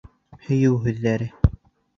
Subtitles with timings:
[0.47, 1.31] Һөйөү һүҙҙәре